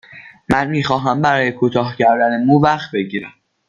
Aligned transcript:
من 0.49 0.69
می 0.69 0.83
خواهم 0.83 1.21
برای 1.21 1.51
کوتاه 1.51 1.95
کردن 1.97 2.43
مو 2.45 2.57
وقت 2.59 2.91
بگیرم. 2.91 3.33